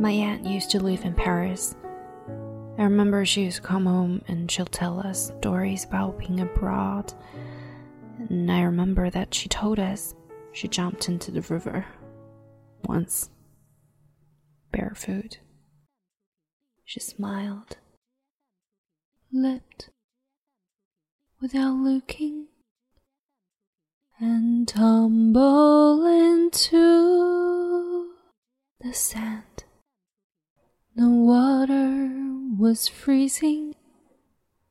[0.00, 1.76] My aunt used to live in Paris.
[2.78, 7.12] I remember she used to come home and she'll tell us stories about being abroad.
[8.18, 10.14] And I remember that she told us
[10.52, 11.84] she jumped into the river
[12.84, 13.28] once,
[14.72, 15.40] barefoot.
[16.86, 17.76] She smiled,
[19.30, 19.90] leapt
[21.42, 22.46] without looking,
[24.18, 28.14] and tumbled into
[28.80, 29.42] the sand.
[30.96, 32.10] The water
[32.58, 33.76] was freezing.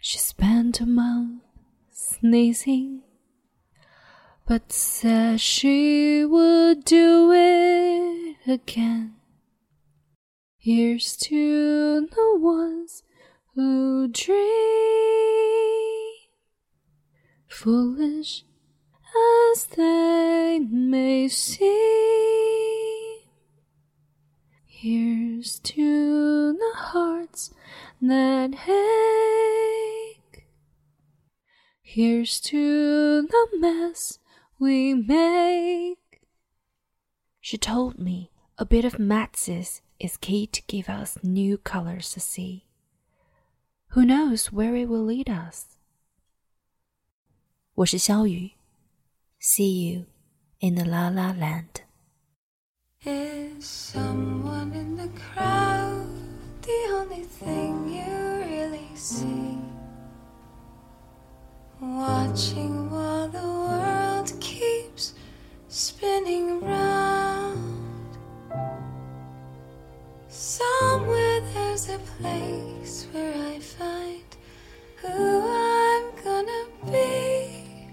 [0.00, 1.42] She spent a month
[1.92, 3.02] sneezing,
[4.46, 9.16] but said she would do it again.
[10.56, 13.02] Here's to the ones
[13.54, 14.36] who dream,
[17.46, 18.44] foolish
[19.52, 21.66] as they may seem.
[24.64, 26.05] Here's to
[27.36, 27.50] thoughts
[28.00, 30.46] that ache.
[31.82, 34.18] Here's to the mess
[34.58, 36.20] we make.
[37.40, 42.20] She told me a bit of matzes is key to give us new colors to
[42.20, 42.64] see.
[43.90, 45.66] Who knows where it will lead us?
[47.74, 48.52] 我是潇雨
[49.38, 50.06] ，See you
[50.60, 51.82] in the La La Land.
[53.04, 55.65] Is someone in the crowd?
[62.36, 65.14] Watching while the world keeps
[65.68, 68.18] spinning round.
[70.28, 74.36] Somewhere there's a place where I find
[74.96, 77.88] who I'm gonna be.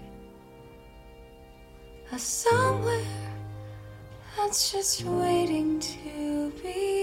[2.12, 3.32] A somewhere
[4.36, 6.93] that's just waiting to be